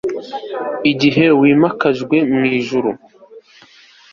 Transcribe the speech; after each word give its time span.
igihe 0.91 1.25
wimakajwe 1.39 2.17
mu 2.31 2.41
ijuru 2.57 2.89